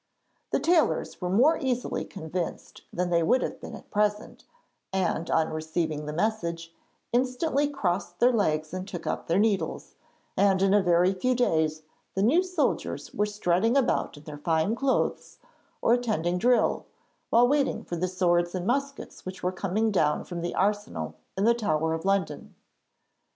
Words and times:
The 0.49 0.59
tailors 0.59 1.21
were 1.21 1.29
more 1.29 1.59
easily 1.59 2.05
convinced 2.05 2.81
than 2.91 3.11
they 3.11 3.21
would 3.21 3.43
have 3.43 3.61
been 3.61 3.75
at 3.75 3.91
present, 3.91 4.45
and, 4.91 5.29
on 5.29 5.51
receiving 5.53 6.07
the 6.07 6.11
message, 6.11 6.73
instantly 7.13 7.67
crossed 7.67 8.17
their 8.19 8.33
legs 8.33 8.73
and 8.73 8.87
took 8.87 9.05
up 9.05 9.27
their 9.27 9.37
needles, 9.37 9.93
and 10.35 10.59
in 10.63 10.73
a 10.73 10.81
very 10.81 11.13
few 11.13 11.35
days 11.35 11.83
the 12.15 12.23
new 12.23 12.41
soldiers 12.41 13.13
were 13.13 13.27
strutting 13.27 13.77
about 13.77 14.17
in 14.17 14.23
their 14.23 14.39
fine 14.39 14.73
clothes 14.75 15.37
or 15.83 15.93
attending 15.93 16.39
drill, 16.39 16.87
while 17.29 17.47
waiting 17.47 17.83
for 17.83 17.95
the 17.95 18.07
swords 18.07 18.55
and 18.55 18.65
muskets 18.65 19.23
which 19.23 19.43
were 19.43 19.51
coming 19.51 19.91
down 19.91 20.23
from 20.25 20.41
the 20.41 20.55
arsenal 20.55 21.13
in 21.37 21.43
the 21.43 21.53
Tower 21.53 21.93
of 21.93 22.05
London. 22.05 22.55